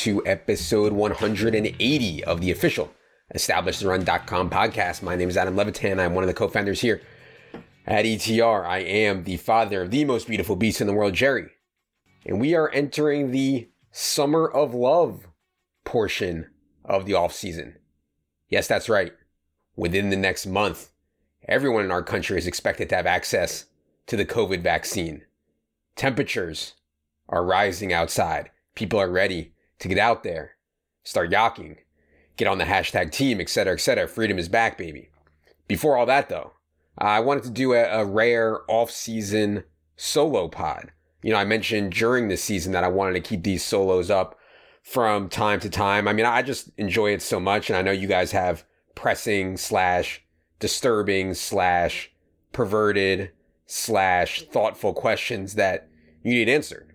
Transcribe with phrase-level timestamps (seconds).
[0.00, 2.90] To episode 180 of the official
[3.34, 5.02] EstablishTheRun.com podcast.
[5.02, 6.00] My name is Adam Levitan.
[6.00, 7.02] I'm one of the co-founders here
[7.86, 8.64] at ETR.
[8.64, 11.50] I am the father of the most beautiful beast in the world, Jerry.
[12.24, 15.26] And we are entering the summer of love
[15.84, 16.48] portion
[16.82, 17.76] of the off season.
[18.48, 19.12] Yes, that's right.
[19.76, 20.92] Within the next month,
[21.46, 23.66] everyone in our country is expected to have access
[24.06, 25.26] to the COVID vaccine.
[25.94, 26.72] Temperatures
[27.28, 28.50] are rising outside.
[28.74, 30.52] People are ready to get out there,
[31.02, 31.76] start yawking,
[32.36, 34.06] get on the hashtag team, etc., etc.
[34.08, 35.10] Freedom is back, baby.
[35.66, 36.52] Before all that, though,
[36.96, 39.64] I wanted to do a, a rare off-season
[39.96, 40.92] solo pod.
[41.22, 44.38] You know, I mentioned during the season that I wanted to keep these solos up
[44.82, 46.08] from time to time.
[46.08, 49.56] I mean, I just enjoy it so much, and I know you guys have pressing
[49.56, 50.22] slash
[50.58, 52.10] disturbing slash
[52.52, 53.30] perverted
[53.66, 55.88] slash thoughtful questions that
[56.22, 56.89] you need answered.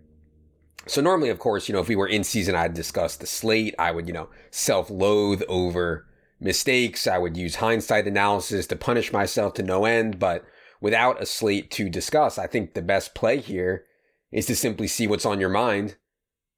[0.88, 3.76] So normally, of course, you know, if we were in season, I'd discuss the slate.
[3.80, 6.06] I would, you know, self-loathe over
[6.40, 7.08] mistakes.
[7.08, 10.20] I would use hindsight analysis to punish myself to no end.
[10.20, 10.46] But
[10.80, 13.86] without a slate to discuss, I think the best play here
[14.32, 15.96] is to simply see what's on your mind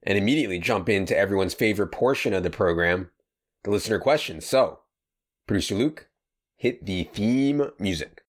[0.04, 3.12] and immediately jump into everyone's favorite portion of the program,
[3.64, 4.46] the listener questions.
[4.46, 4.80] So,
[5.48, 6.10] producer Luke,
[6.56, 8.24] hit the theme music.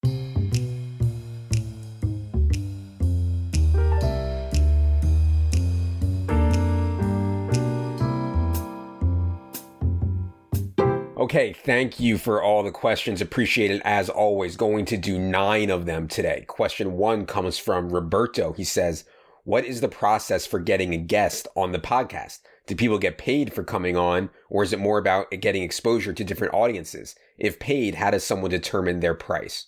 [11.29, 13.21] Okay, thank you for all the questions.
[13.21, 14.57] Appreciated as always.
[14.57, 16.47] Going to do nine of them today.
[16.48, 18.55] Question one comes from Roberto.
[18.55, 19.05] He says,
[19.45, 22.39] What is the process for getting a guest on the podcast?
[22.67, 26.25] Do people get paid for coming on, or is it more about getting exposure to
[26.25, 27.15] different audiences?
[27.37, 29.67] If paid, how does someone determine their price?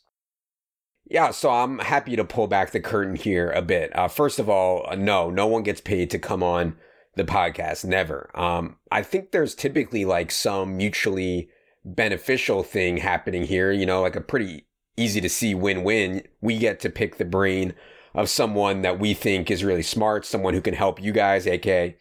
[1.05, 3.95] Yeah, so I'm happy to pull back the curtain here a bit.
[3.95, 6.79] Uh, first of all, uh, no, no one gets paid to come on
[7.17, 7.85] the podcast.
[7.85, 8.31] Never.
[8.35, 11.49] Um, I think there's typically like some mutually
[11.85, 14.67] beneficial thing happening here, you know, like a pretty
[14.97, 16.23] easy to see win win.
[16.41, 17.75] We get to pick the brain
[18.15, 21.97] of someone that we think is really smart, someone who can help you guys, aka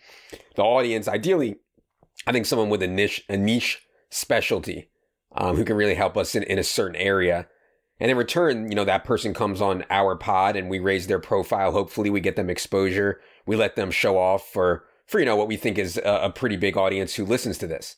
[0.56, 1.08] the audience.
[1.08, 1.58] Ideally,
[2.28, 4.90] I think someone with a niche, a niche specialty
[5.36, 7.48] um, who can really help us in, in a certain area.
[8.00, 11.20] And in return, you know, that person comes on our pod and we raise their
[11.20, 11.72] profile.
[11.72, 13.20] Hopefully, we get them exposure.
[13.46, 16.30] We let them show off for for you know what we think is a, a
[16.30, 17.96] pretty big audience who listens to this.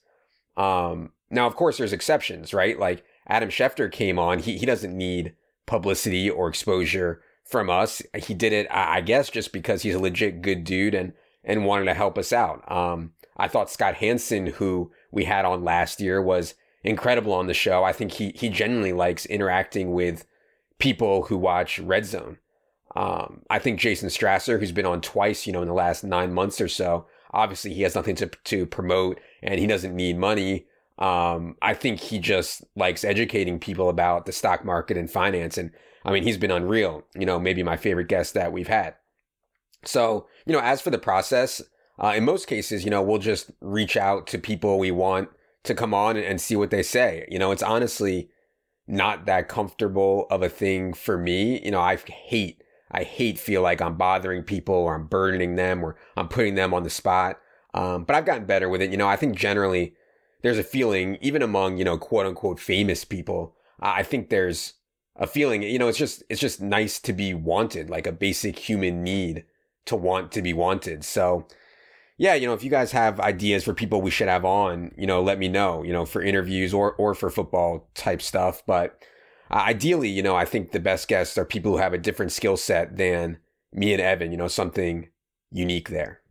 [0.56, 2.80] Um, now, of course, there's exceptions, right?
[2.80, 5.36] Like Adam Schefter came on; he he doesn't need
[5.66, 8.02] publicity or exposure from us.
[8.16, 11.14] He did it, I guess, just because he's a legit good dude and
[11.44, 12.70] and wanted to help us out.
[12.72, 17.54] Um, I thought Scott Hanson, who we had on last year, was incredible on the
[17.54, 17.84] show.
[17.84, 20.26] I think he he genuinely likes interacting with
[20.80, 22.38] people who watch Red Zone.
[22.96, 26.34] Um, I think Jason Strasser, who's been on twice, you know, in the last nine
[26.34, 30.66] months or so, obviously he has nothing to to promote and he doesn't need money.
[31.00, 35.58] Um, I think he just likes educating people about the stock market and finance.
[35.58, 35.72] And
[36.06, 37.04] I mean, he's been unreal.
[37.16, 38.96] You know, maybe my favorite guest that we've had.
[39.84, 41.62] So, you know, as for the process,
[41.98, 45.30] uh, in most cases, you know, we'll just reach out to people we want
[45.64, 47.28] to come on and, and see what they say.
[47.30, 48.30] You know, it's honestly
[48.88, 51.64] not that comfortable of a thing for me.
[51.64, 52.61] You know, I hate
[52.92, 56.74] I hate feel like I'm bothering people or I'm burdening them or I'm putting them
[56.74, 57.40] on the spot.
[57.74, 58.92] Um, but I've gotten better with it.
[58.92, 59.94] You know, I think generally
[60.42, 64.74] there's a feeling, even among, you know, quote unquote famous people, I think there's
[65.16, 68.60] a feeling, you know, it's just, it's just nice to be wanted, like a basic
[68.60, 69.46] human need
[69.86, 71.04] to want to be wanted.
[71.04, 71.48] So,
[72.18, 75.08] yeah, you know, if you guys have ideas for people we should have on, you
[75.08, 78.62] know, let me know, you know, for interviews or, or for football type stuff.
[78.68, 79.02] But
[79.52, 82.32] uh, ideally, you know, I think the best guests are people who have a different
[82.32, 83.38] skill set than
[83.74, 85.10] me and Evan, you know, something
[85.52, 86.22] unique there.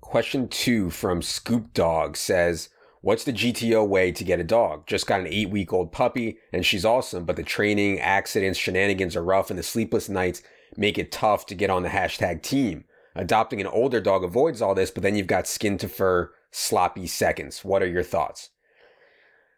[0.00, 2.68] Question two from Scoop Dog says,
[3.00, 4.86] What's the GTO way to get a dog?
[4.86, 9.14] Just got an eight week old puppy and she's awesome, but the training, accidents, shenanigans
[9.14, 10.42] are rough and the sleepless nights
[10.76, 12.84] make it tough to get on the hashtag team.
[13.14, 17.06] Adopting an older dog avoids all this, but then you've got skin to fur, sloppy
[17.06, 17.64] seconds.
[17.64, 18.50] What are your thoughts?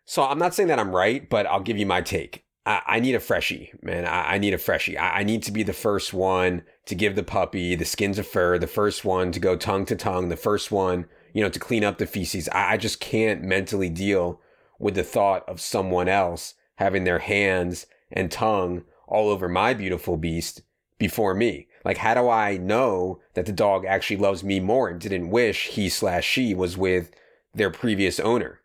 [0.07, 2.45] So I'm not saying that I'm right, but I'll give you my take.
[2.65, 4.07] I, I need a freshie, man.
[4.07, 4.97] I, I need a freshie.
[4.97, 8.27] I, I, need to be the first one to give the puppy the skins of
[8.27, 11.59] fur, the first one to go tongue to tongue, the first one, you know, to
[11.59, 12.49] clean up the feces.
[12.51, 14.41] I, I just can't mentally deal
[14.79, 20.17] with the thought of someone else having their hands and tongue all over my beautiful
[20.17, 20.63] beast
[20.99, 21.67] before me.
[21.85, 25.69] Like, how do I know that the dog actually loves me more and didn't wish
[25.69, 27.11] he slash she was with
[27.55, 28.61] their previous owner?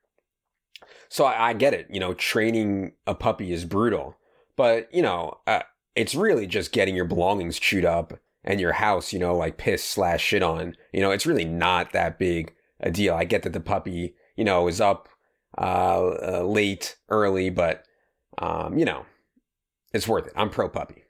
[1.12, 1.88] So I, I, get it.
[1.90, 4.16] You know, training a puppy is brutal,
[4.56, 5.64] but you know, uh,
[5.94, 8.14] it's really just getting your belongings chewed up
[8.46, 11.92] and your house, you know, like piss slash shit on, you know, it's really not
[11.92, 13.14] that big a deal.
[13.14, 15.10] I get that the puppy, you know, is up
[15.58, 17.84] uh, uh, late, early, but
[18.38, 19.06] um, you know,
[19.94, 20.34] it's worth it.
[20.38, 21.04] I'm pro puppy.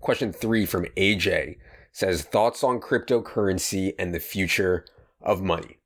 [0.00, 1.56] Question three from AJ
[1.90, 4.84] says thoughts on cryptocurrency and the future
[5.22, 5.78] of money.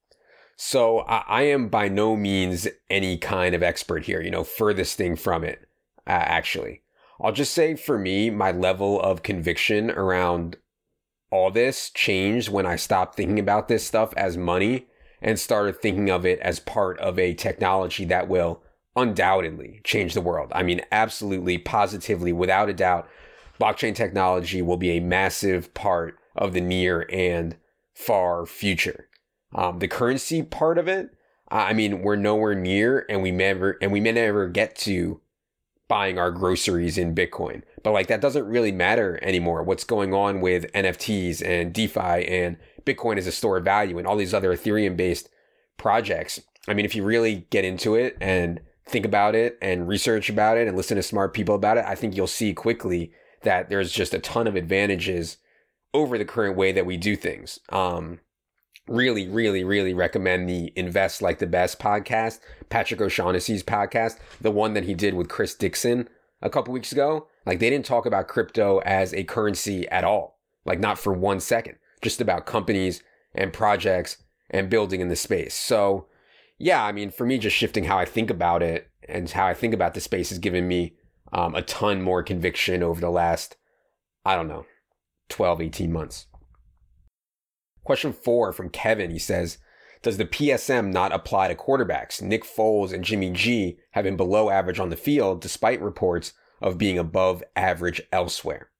[0.56, 5.14] So I, am by no means any kind of expert here, you know, furthest thing
[5.14, 5.60] from it,
[6.06, 6.80] uh, actually.
[7.20, 10.56] I'll just say for me, my level of conviction around
[11.30, 14.86] all this changed when I stopped thinking about this stuff as money
[15.20, 18.62] and started thinking of it as part of a technology that will
[18.94, 20.50] undoubtedly change the world.
[20.54, 23.08] I mean, absolutely, positively, without a doubt,
[23.60, 27.56] blockchain technology will be a massive part of the near and
[27.94, 29.05] far future.
[29.56, 31.10] Um, the currency part of it,
[31.48, 35.20] I mean, we're nowhere near, and we never and we may never get to
[35.88, 37.62] buying our groceries in Bitcoin.
[37.82, 39.62] But like that doesn't really matter anymore.
[39.62, 44.06] What's going on with NFTs and DeFi and Bitcoin as a store of value and
[44.06, 45.30] all these other Ethereum based
[45.78, 46.40] projects.
[46.68, 50.58] I mean, if you really get into it and think about it and research about
[50.58, 53.12] it and listen to smart people about it, I think you'll see quickly
[53.42, 55.38] that there's just a ton of advantages
[55.94, 57.60] over the current way that we do things.
[57.70, 58.20] Um,
[58.88, 64.74] really, really, really recommend the Invest Like the Best podcast, Patrick O'Shaughnessy's podcast, the one
[64.74, 66.08] that he did with Chris Dixon
[66.40, 67.26] a couple weeks ago.
[67.44, 71.40] Like they didn't talk about crypto as a currency at all, like not for one
[71.40, 73.02] second, just about companies
[73.34, 74.18] and projects
[74.50, 75.54] and building in the space.
[75.54, 76.06] So,
[76.58, 79.54] yeah, I mean, for me, just shifting how I think about it and how I
[79.54, 80.94] think about the space has given me
[81.32, 83.56] um, a ton more conviction over the last,
[84.24, 84.64] I don't know,
[85.28, 86.26] 12, 18 months.
[87.86, 89.12] Question four from Kevin.
[89.12, 89.58] He says,
[90.02, 92.20] Does the PSM not apply to quarterbacks?
[92.20, 96.78] Nick Foles and Jimmy G have been below average on the field despite reports of
[96.78, 98.70] being above average elsewhere.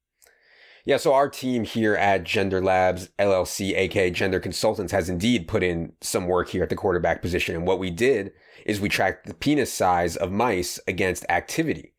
[0.84, 5.62] Yeah, so our team here at Gender Labs LLC, aka Gender Consultants, has indeed put
[5.62, 7.54] in some work here at the quarterback position.
[7.54, 8.32] And what we did
[8.64, 11.94] is we tracked the penis size of mice against activity.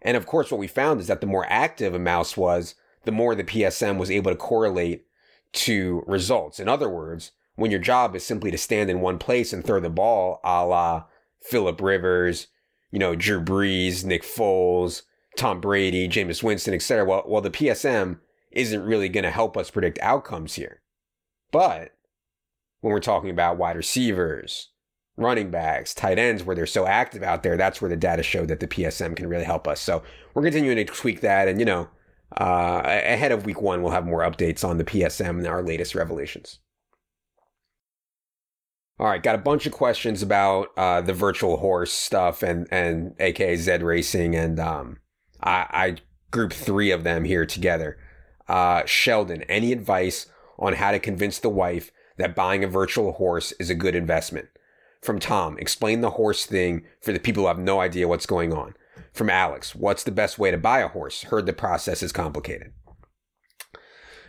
[0.00, 3.10] And of course, what we found is that the more active a mouse was, the
[3.10, 5.06] more the PSM was able to correlate
[5.56, 6.60] to results.
[6.60, 9.80] In other words, when your job is simply to stand in one place and throw
[9.80, 11.04] the ball, a la
[11.42, 12.48] Philip Rivers,
[12.90, 15.02] you know, Drew Brees, Nick Foles,
[15.36, 17.04] Tom Brady, Jameis Winston, etc.
[17.04, 18.18] Well, well, the PSM
[18.52, 20.80] isn't really going to help us predict outcomes here.
[21.52, 21.92] But
[22.80, 24.70] when we're talking about wide receivers,
[25.16, 28.48] running backs, tight ends, where they're so active out there, that's where the data showed
[28.48, 29.80] that the PSM can really help us.
[29.80, 30.02] So
[30.34, 31.48] we're continuing to tweak that.
[31.48, 31.88] And, you know,
[32.32, 35.94] uh, ahead of week one, we'll have more updates on the PSM and our latest
[35.94, 36.58] revelations.
[38.98, 43.14] All right, got a bunch of questions about uh, the virtual horse stuff and and
[43.20, 44.98] aka Zed Racing, and um,
[45.42, 45.96] I, I
[46.30, 47.98] grouped three of them here together.
[48.48, 50.26] Uh, Sheldon, any advice
[50.58, 54.48] on how to convince the wife that buying a virtual horse is a good investment?
[55.02, 58.52] From Tom, explain the horse thing for the people who have no idea what's going
[58.52, 58.74] on
[59.12, 59.74] from Alex.
[59.74, 61.24] What's the best way to buy a horse?
[61.24, 62.72] Heard the process is complicated.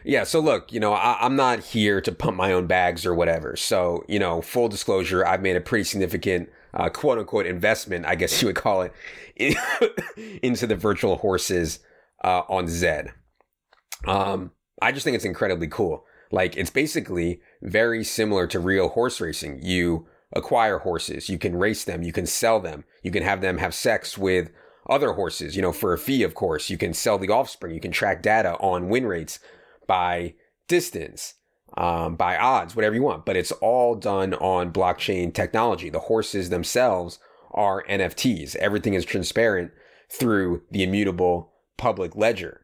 [0.04, 3.14] Yeah, so look, you know, I, am not here to pump my own bags or
[3.14, 3.58] whatever.
[3.58, 8.16] So, you know, full disclosure, I've made a pretty significant uh, quote unquote investment, I
[8.16, 8.94] guess you would call it,
[9.36, 9.56] in,
[10.42, 11.80] into the virtual horses
[12.24, 13.12] uh, on Zed.
[14.06, 14.52] Um,
[14.82, 16.06] I just think it's incredibly cool.
[16.32, 19.60] Like, it's basically very similar to real horse racing.
[19.62, 23.58] You acquire horses, you can race them, you can sell them, you can have them
[23.58, 24.50] have sex with
[24.90, 26.70] other horses, you know, for a fee, of course.
[26.70, 27.74] You can sell the offspring.
[27.74, 29.40] You can track data on win rates
[29.86, 30.36] by
[30.68, 31.36] distance,
[31.76, 33.26] um, by odds, whatever you want.
[33.26, 35.90] But it's all done on blockchain technology.
[35.90, 37.20] The horses themselves
[37.52, 38.56] are NFTs.
[38.58, 39.72] Everything is transparent
[40.10, 42.62] through the immutable public ledger.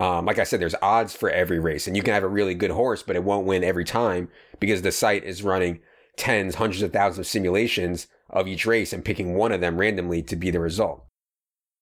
[0.00, 2.54] Um, like I said, there's odds for every race, and you can have a really
[2.54, 4.28] good horse, but it won't win every time
[4.58, 5.80] because the site is running
[6.16, 10.22] tens, hundreds of thousands of simulations of each race and picking one of them randomly
[10.22, 11.04] to be the result.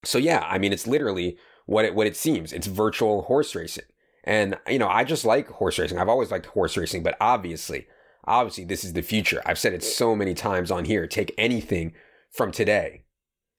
[0.04, 2.52] So yeah, I mean, it's literally what it, what it seems.
[2.52, 3.84] It's virtual horse racing.
[4.24, 5.98] And, you know, I just like horse racing.
[5.98, 7.86] I've always liked horse racing, but obviously,
[8.24, 9.42] obviously this is the future.
[9.44, 11.06] I've said it so many times on here.
[11.06, 11.94] Take anything
[12.30, 13.04] from today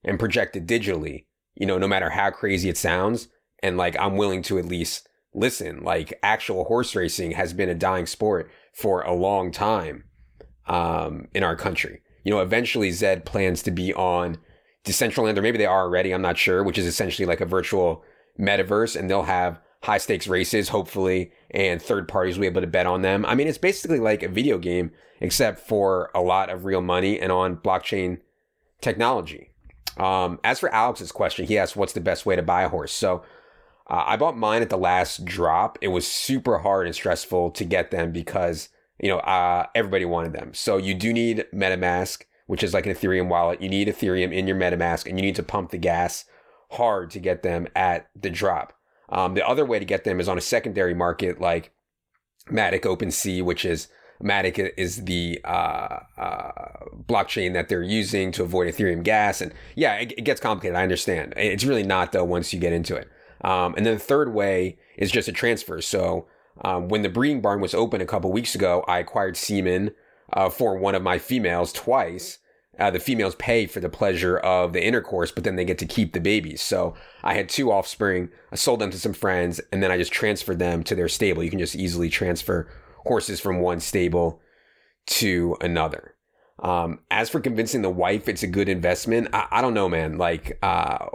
[0.03, 1.25] and project it digitally,
[1.55, 3.27] you know, no matter how crazy it sounds.
[3.61, 5.83] And like, I'm willing to at least listen.
[5.83, 10.05] Like, actual horse racing has been a dying sport for a long time
[10.67, 12.01] um, in our country.
[12.23, 14.37] You know, eventually Zed plans to be on
[14.85, 18.03] Decentraland, or maybe they are already, I'm not sure, which is essentially like a virtual
[18.39, 22.67] metaverse, and they'll have high stakes races, hopefully, and third parties will be able to
[22.67, 23.25] bet on them.
[23.25, 27.19] I mean, it's basically like a video game, except for a lot of real money
[27.19, 28.19] and on blockchain
[28.81, 29.49] technology.
[29.97, 32.93] Um, as for Alex's question, he asked, What's the best way to buy a horse?
[32.93, 33.23] So
[33.89, 35.77] Uh, I bought mine at the last drop.
[35.81, 38.69] It was super hard and stressful to get them because
[39.03, 40.53] you know uh, everybody wanted them.
[40.53, 43.61] So you do need MetaMask, which is like an Ethereum wallet.
[43.61, 46.23] You need Ethereum in your MetaMask, and you need to pump the gas
[46.71, 48.71] hard to get them at the drop.
[49.09, 51.73] Um, the other way to get them is on a secondary market like
[52.49, 53.89] Matic OpenSea, which is
[54.23, 56.51] Matic is the uh, uh,
[57.05, 59.41] blockchain that they're using to avoid Ethereum gas.
[59.41, 60.77] And yeah, it, it, gets complicated.
[60.77, 61.33] I understand.
[61.35, 63.09] It's really not though once you get into it.
[63.41, 65.81] Um, and then the third way is just a transfer.
[65.81, 66.25] So
[66.61, 69.91] um, when the breeding barn was open a couple weeks ago, I acquired semen
[70.31, 72.39] uh, for one of my females twice.
[72.79, 75.85] Uh, the females pay for the pleasure of the intercourse, but then they get to
[75.85, 76.61] keep the babies.
[76.61, 78.29] So I had two offspring.
[78.51, 81.43] I sold them to some friends, and then I just transferred them to their stable.
[81.43, 82.67] You can just easily transfer
[83.05, 84.41] horses from one stable
[85.05, 86.15] to another.
[86.59, 90.17] Um, as for convincing the wife it's a good investment, I, I don't know, man.
[90.17, 91.07] Like, uh,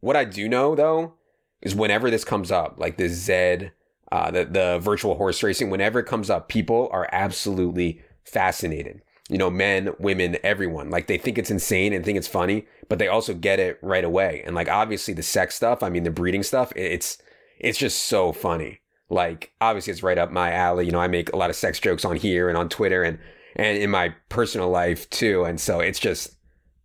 [0.00, 1.14] what I do know though
[1.62, 3.72] is whenever this comes up, like the Zed,
[4.14, 9.02] uh, the the virtual horse racing, whenever it comes up, people are absolutely fascinated.
[9.28, 10.90] You know, men, women, everyone.
[10.90, 14.04] Like they think it's insane and think it's funny, but they also get it right
[14.04, 14.42] away.
[14.44, 17.18] And like obviously the sex stuff, I mean the breeding stuff, it's
[17.58, 18.80] it's just so funny
[19.10, 20.86] like obviously it's right up my alley.
[20.86, 23.18] You know, I make a lot of sex jokes on here and on Twitter and
[23.56, 25.44] and in my personal life too.
[25.44, 26.36] And so it's just,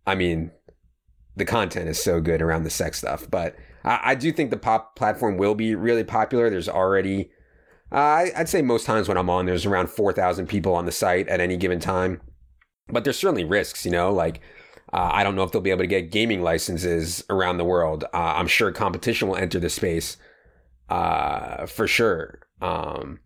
[0.06, 0.50] I mean,
[1.36, 3.28] the content is so good around the sex stuff.
[3.28, 6.50] But I, I do think the pop platform will be really popular.
[6.50, 7.30] There's already,
[7.92, 10.92] uh, I'd say most times when I'm on, there's around four thousand people on the
[10.92, 12.20] site at any given time.
[12.88, 14.40] But there's certainly risks, you know, like.
[14.92, 18.02] Uh, I don't know if they'll be able to get gaming licenses around the world.
[18.12, 20.16] Uh, I'm sure competition will enter the space
[20.88, 22.40] uh, for sure.
[22.60, 23.20] Um,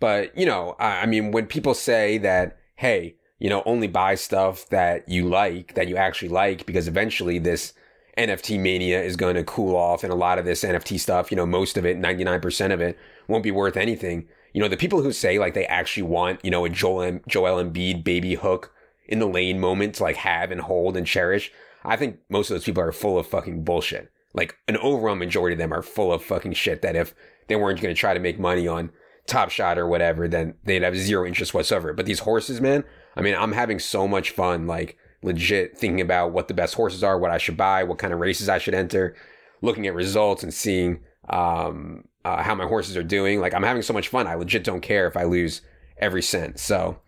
[0.00, 4.14] but you know, I, I mean, when people say that, hey, you know, only buy
[4.14, 7.74] stuff that you like, that you actually like, because eventually this
[8.18, 11.36] NFT mania is going to cool off, and a lot of this NFT stuff, you
[11.36, 12.98] know, most of it, ninety nine percent of it,
[13.28, 14.28] won't be worth anything.
[14.52, 17.20] You know, the people who say like they actually want, you know, a Joel M-
[17.28, 18.72] Joel Embiid baby hook
[19.06, 21.52] in the lane moment to like have and hold and cherish.
[21.84, 25.54] I think most of those people are full of fucking bullshit like an overwhelming majority
[25.54, 27.14] of them are full of fucking shit that if
[27.48, 28.90] they weren't going to try to make money on
[29.26, 31.92] Top Shot or whatever, then they'd have zero interest whatsoever.
[31.92, 32.84] But these horses, man,
[33.16, 37.02] I mean, I'm having so much fun, like legit thinking about what the best horses
[37.02, 39.16] are, what I should buy, what kind of races I should enter,
[39.62, 43.40] looking at results and seeing um, uh, how my horses are doing.
[43.40, 44.26] Like I'm having so much fun.
[44.26, 45.62] I legit don't care if I lose
[45.98, 46.58] every cent.
[46.58, 46.98] So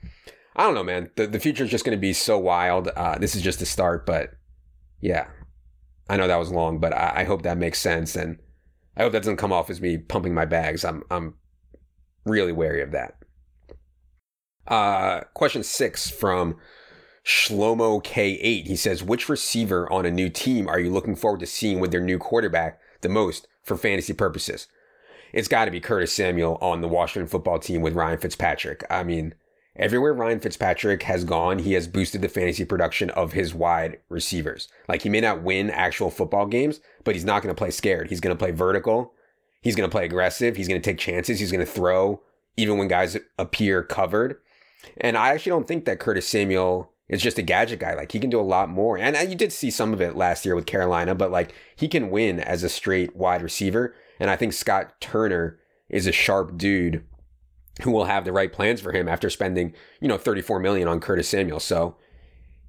[0.56, 1.10] I don't know, man.
[1.16, 2.88] The, the future is just going to be so wild.
[2.88, 4.30] Uh, this is just the start, but
[5.00, 5.28] yeah,
[6.08, 8.38] I know that was long, but I, I hope that makes sense, and
[8.96, 10.84] I hope that doesn't come off as me pumping my bags.
[10.84, 11.34] I'm I'm
[12.26, 13.16] really wary of that.
[14.66, 16.56] Uh, question six from
[17.24, 18.66] Shlomo K8.
[18.66, 21.90] He says, Which receiver on a new team are you looking forward to seeing with
[21.90, 24.68] their new quarterback the most for fantasy purposes?
[25.32, 28.84] It's got to be Curtis Samuel on the Washington football team with Ryan Fitzpatrick.
[28.90, 29.34] I mean,
[29.76, 34.68] Everywhere Ryan Fitzpatrick has gone, he has boosted the fantasy production of his wide receivers.
[34.88, 38.08] Like he may not win actual football games, but he's not going to play scared.
[38.08, 39.14] He's going to play vertical.
[39.62, 40.56] He's going to play aggressive.
[40.56, 41.38] He's going to take chances.
[41.38, 42.20] He's going to throw
[42.56, 44.36] even when guys appear covered.
[44.96, 47.94] And I actually don't think that Curtis Samuel is just a gadget guy.
[47.94, 48.96] Like he can do a lot more.
[48.96, 52.08] And you did see some of it last year with Carolina, but like he can
[52.08, 53.94] win as a straight wide receiver.
[54.20, 57.04] And I think Scott Turner is a sharp dude
[57.82, 61.00] who will have the right plans for him after spending, you know, 34 million on
[61.00, 61.58] Curtis Samuel.
[61.58, 61.96] So,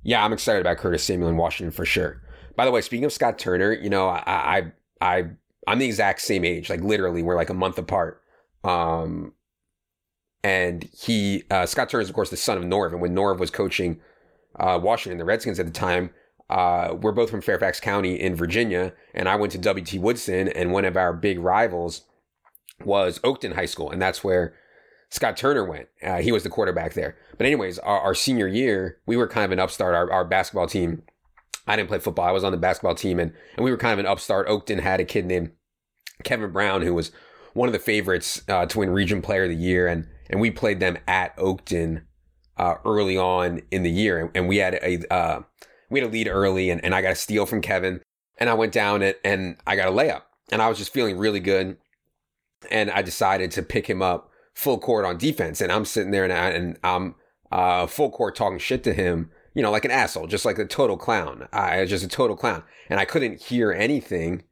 [0.02, 2.24] yeah, I'm excited about Curtis Samuel in Washington for sure.
[2.56, 4.72] By the way, speaking of Scott Turner, you know, I I,
[5.02, 5.26] I
[5.68, 8.22] I'm the exact same age, like literally, we're like a month apart.
[8.64, 9.34] Um,
[10.44, 13.38] and he uh, Scott Turner is of course the son of Norv, and when Norv
[13.38, 14.00] was coaching
[14.60, 16.12] uh, Washington, the Redskins at the time,
[16.50, 20.72] uh, we're both from Fairfax County in Virginia, and I went to WT Woodson, and
[20.72, 22.03] one of our big rivals
[22.84, 24.53] was Oakton High School, and that's where
[25.10, 25.88] Scott Turner went.
[26.03, 27.17] Uh, he was the quarterback there.
[27.38, 29.96] But anyways, our, our, senior year, we were kind of an upstart.
[29.96, 31.03] Our, our basketball team,
[31.67, 32.27] I didn't play football.
[32.27, 34.48] I was on the basketball team, and, and we were kind of an upstart.
[34.48, 35.51] Oakton had a kid named
[36.24, 37.12] Kevin Brown who was
[37.53, 40.51] one of the favorites uh, to win Region Player of the Year, and and we
[40.51, 42.03] played them at Oakton
[42.62, 45.41] uh, early on in the year, and, we had a uh,
[45.89, 48.01] we had a lead early, and, and I got a steal from Kevin,
[48.38, 51.18] and I went down it, and I got a layup, and I was just feeling
[51.18, 51.77] really good,
[52.70, 56.24] and I decided to pick him up full court on defense, and I'm sitting there
[56.24, 57.15] and, I, and I'm
[57.51, 60.65] uh, full court talking shit to him, you know, like an asshole, just like a
[60.65, 61.48] total clown.
[61.51, 64.44] I was just a total clown, and I couldn't hear anything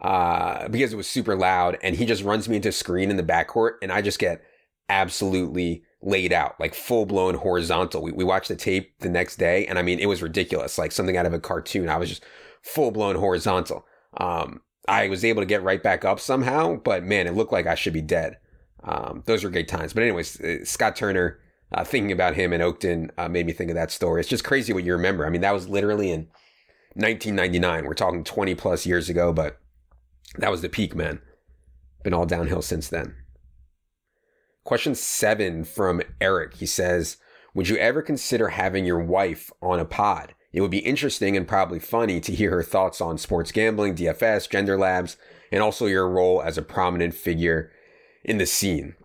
[0.00, 1.76] uh, because it was super loud.
[1.82, 4.40] And he just runs me into screen in the backcourt, and I just get
[4.88, 8.02] absolutely laid out, like full blown horizontal.
[8.02, 10.92] We, we watched the tape the next day, and I mean, it was ridiculous, like
[10.92, 11.88] something out of a cartoon.
[11.88, 12.24] I was just
[12.62, 13.86] full blown horizontal.
[14.18, 17.66] Um, I was able to get right back up somehow, but man, it looked like
[17.66, 18.38] I should be dead.
[18.84, 19.92] Um, those were great times.
[19.92, 21.40] But anyways, uh, Scott Turner,
[21.72, 24.20] uh, thinking about him in Oakton uh, made me think of that story.
[24.20, 25.26] It's just crazy what you remember.
[25.26, 26.28] I mean, that was literally in
[26.94, 27.84] 1999.
[27.84, 29.58] We're talking 20 plus years ago, but
[30.38, 31.20] that was the peak, man.
[32.04, 33.16] Been all downhill since then.
[34.66, 36.54] Question seven from Eric.
[36.54, 37.18] He says,
[37.54, 40.34] Would you ever consider having your wife on a pod?
[40.52, 44.50] It would be interesting and probably funny to hear her thoughts on sports gambling, DFS,
[44.50, 45.18] gender labs,
[45.52, 47.70] and also your role as a prominent figure
[48.24, 48.96] in the scene.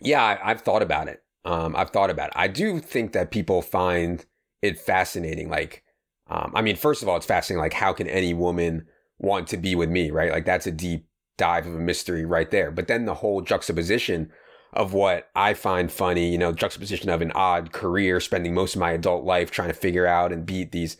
[0.00, 1.22] Yeah, I, have thought about it.
[1.46, 2.34] Um, I've thought about it.
[2.36, 4.26] I do think that people find
[4.60, 5.48] it fascinating.
[5.48, 5.82] Like,
[6.28, 7.62] um, I mean, first of all, it's fascinating.
[7.62, 8.86] Like, how can any woman
[9.18, 10.30] want to be with me, right?
[10.30, 11.06] Like, that's a deep
[11.38, 12.70] dive of a mystery right there.
[12.70, 14.30] But then the whole juxtaposition
[14.74, 18.80] of what I find funny, you know, juxtaposition of an odd career, spending most of
[18.80, 20.96] my adult life trying to figure out and beat these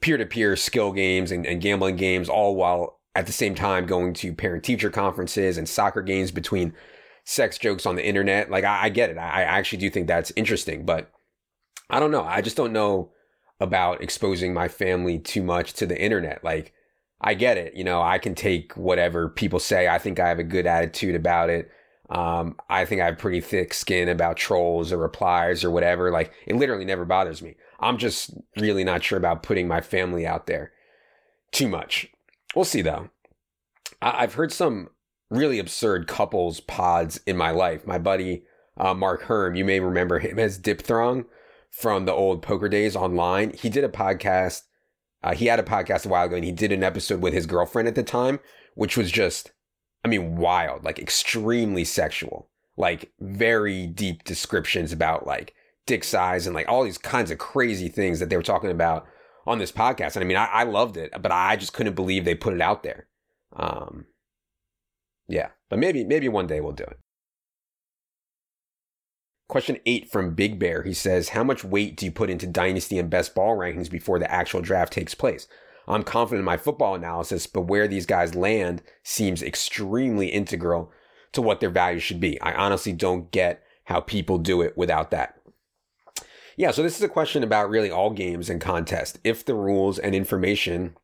[0.00, 3.86] peer to peer skill games and, and, gambling games, all while at the same time
[3.86, 6.72] going to parent teacher conferences and soccer games between
[7.24, 8.48] sex jokes on the internet.
[8.48, 9.18] Like, I, I get it.
[9.18, 11.10] I, I actually do think that's interesting, but
[11.90, 12.22] I don't know.
[12.22, 13.10] I just don't know
[13.58, 16.44] about exposing my family too much to the internet.
[16.44, 16.72] Like,
[17.20, 17.74] I get it.
[17.74, 19.88] You know, I can take whatever people say.
[19.88, 21.70] I think I have a good attitude about it.
[22.08, 26.10] Um, I think I have pretty thick skin about trolls or replies or whatever.
[26.10, 27.56] Like it literally never bothers me.
[27.80, 30.72] I'm just really not sure about putting my family out there
[31.50, 32.08] too much.
[32.54, 33.10] We'll see though.
[34.00, 34.90] I- have heard some
[35.30, 37.86] really absurd couples pods in my life.
[37.86, 38.44] My buddy
[38.76, 41.24] uh, Mark Herm, you may remember him as Dipthrong
[41.70, 43.52] from the old poker days online.
[43.52, 44.62] He did a podcast.
[45.22, 47.46] Uh, he had a podcast a while ago and he did an episode with his
[47.46, 48.38] girlfriend at the time,
[48.74, 49.50] which was just
[50.06, 55.52] I mean, wild, like extremely sexual, like very deep descriptions about like
[55.84, 59.04] dick size and like all these kinds of crazy things that they were talking about
[59.48, 60.14] on this podcast.
[60.14, 62.60] And I mean, I, I loved it, but I just couldn't believe they put it
[62.60, 63.08] out there.
[63.56, 64.06] Um,
[65.26, 67.00] yeah, but maybe, maybe one day we'll do it.
[69.48, 70.84] Question eight from Big Bear.
[70.84, 74.20] He says, How much weight do you put into dynasty and best ball rankings before
[74.20, 75.48] the actual draft takes place?
[75.88, 80.90] I'm confident in my football analysis, but where these guys land seems extremely integral
[81.32, 82.40] to what their value should be.
[82.40, 85.38] I honestly don't get how people do it without that.
[86.56, 89.18] Yeah, so this is a question about really all games and contests.
[89.22, 90.96] If the rules and information,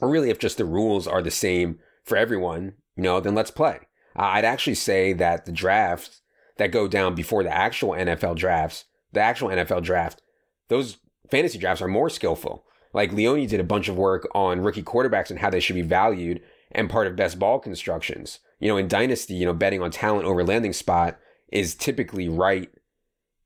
[0.00, 3.50] or really if just the rules are the same for everyone, you know, then let's
[3.50, 3.80] play.
[4.14, 6.20] I'd actually say that the drafts
[6.58, 10.20] that go down before the actual NFL drafts, the actual NFL draft,
[10.68, 10.98] those
[11.30, 12.66] fantasy drafts are more skillful.
[12.92, 15.82] Like Leone did a bunch of work on rookie quarterbacks and how they should be
[15.82, 18.40] valued and part of best ball constructions.
[18.60, 21.18] You know, in Dynasty, you know, betting on talent over landing spot
[21.50, 22.70] is typically right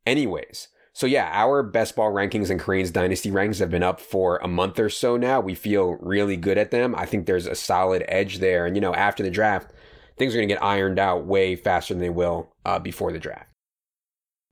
[0.07, 0.69] anyways.
[0.93, 4.49] So yeah, our best ball rankings and Crane's Dynasty rankings have been up for a
[4.49, 5.41] month or so now.
[5.41, 6.95] We feel really good at them.
[6.95, 8.65] I think there's a solid edge there.
[8.65, 9.73] And you know, after the draft,
[10.17, 13.19] things are going to get ironed out way faster than they will uh, before the
[13.19, 13.51] draft.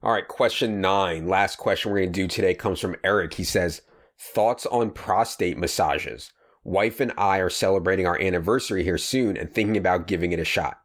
[0.03, 1.29] All right, question nine.
[1.29, 3.33] Last question we're going to do today comes from Eric.
[3.33, 3.81] He says,
[4.18, 6.33] Thoughts on prostate massages?
[6.62, 10.44] Wife and I are celebrating our anniversary here soon and thinking about giving it a
[10.44, 10.79] shot.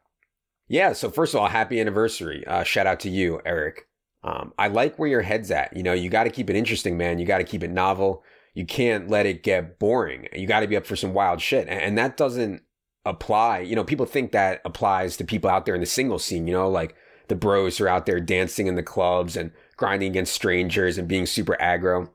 [0.68, 2.46] Yeah, so first of all, happy anniversary.
[2.46, 3.88] Uh, shout out to you, Eric.
[4.24, 5.76] Um, I like where your head's at.
[5.76, 7.18] You know, you got to keep it interesting, man.
[7.18, 8.24] You got to keep it novel.
[8.54, 10.28] You can't let it get boring.
[10.34, 11.68] You got to be up for some wild shit.
[11.68, 12.62] And that doesn't
[13.06, 13.60] apply.
[13.60, 16.54] You know, people think that applies to people out there in the single scene, you
[16.54, 16.96] know, like
[17.30, 21.08] the bros who are out there dancing in the clubs and grinding against strangers and
[21.08, 22.10] being super aggro.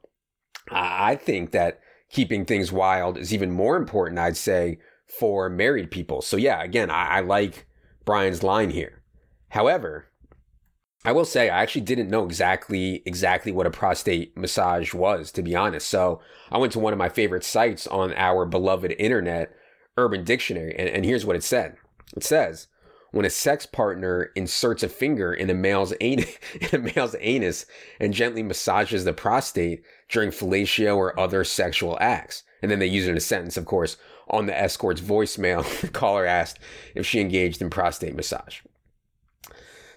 [0.70, 4.78] I think that keeping things wild is even more important, I'd say,
[5.18, 6.22] for married people.
[6.22, 7.66] So, yeah, again, I, I like
[8.04, 9.02] Brian's line here.
[9.48, 10.06] However,
[11.04, 15.42] I will say I actually didn't know exactly exactly what a prostate massage was, to
[15.42, 15.88] be honest.
[15.88, 19.54] So I went to one of my favorite sites on our beloved internet,
[19.98, 21.76] Urban Dictionary, and, and here's what it said.
[22.16, 22.68] It says,
[23.10, 27.66] when a sex partner inserts a finger in a male's anus, in a male's anus
[28.00, 32.44] and gently massages the prostate during fellatio or other sexual acts.
[32.62, 33.98] And then they use it in a sentence, of course.
[34.28, 36.58] On the escort's voicemail, the caller asked
[36.94, 38.60] if she engaged in prostate massage.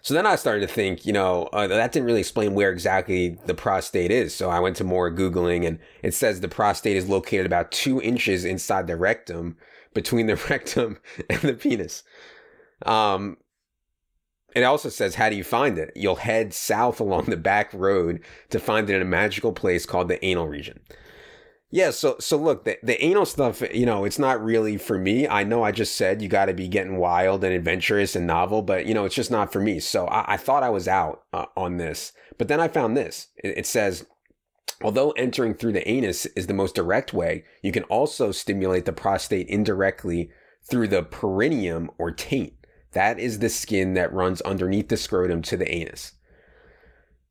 [0.02, 3.38] So then I started to think, you know, uh, that didn't really explain where exactly
[3.46, 4.34] the prostate is.
[4.34, 8.02] So I went to more Googling and it says the prostate is located about two
[8.02, 9.58] inches inside the rectum,
[9.94, 11.00] between the rectum
[11.30, 12.04] and the penis.
[12.86, 13.38] Um,
[14.56, 15.92] it also says, how do you find it?
[15.96, 20.08] You'll head south along the back road to find it in a magical place called
[20.08, 20.80] the anal region.
[21.70, 25.28] Yeah, so so look, the, the anal stuff, you know, it's not really for me.
[25.28, 28.62] I know I just said you got to be getting wild and adventurous and novel,
[28.62, 29.82] but you know, it's just not for me.
[29.82, 33.28] So I, I thought I was out uh, on this, but then I found this.
[33.44, 34.06] It, it says,
[34.82, 38.94] although entering through the anus is the most direct way, you can also stimulate the
[38.94, 40.30] prostate indirectly
[40.70, 42.54] through the perineum or taint.
[42.98, 46.14] That is the skin that runs underneath the scrotum to the anus.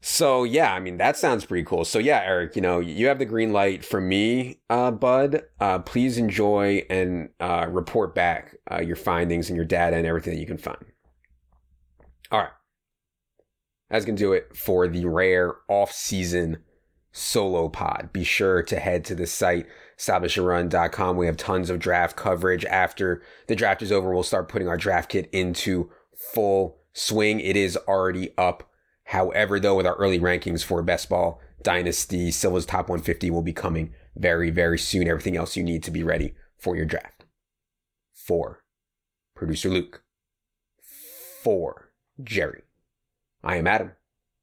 [0.00, 1.84] So yeah, I mean that sounds pretty cool.
[1.84, 5.42] So yeah, Eric, you know you have the green light from me, uh, Bud.
[5.58, 10.34] Uh, please enjoy and uh, report back uh, your findings and your data and everything
[10.34, 10.84] that you can find.
[12.30, 12.50] All right,
[13.90, 16.58] that's gonna do it for the rare off-season
[17.10, 18.10] solo pod.
[18.12, 19.66] Be sure to head to the site
[19.98, 21.16] establishtherun.com.
[21.16, 22.64] We have tons of draft coverage.
[22.64, 27.40] After the draft is over, we'll start putting our draft kit into full swing.
[27.40, 28.70] It is already up.
[29.04, 33.52] However, though, with our early rankings for Best Ball Dynasty, Silva's Top 150 will be
[33.52, 35.08] coming very, very soon.
[35.08, 37.24] Everything else you need to be ready for your draft.
[38.12, 38.64] For
[39.34, 40.02] producer Luke.
[41.42, 42.62] For Jerry.
[43.44, 43.92] I am Adam.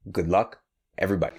[0.09, 0.61] Good luck,
[0.97, 1.37] everybody.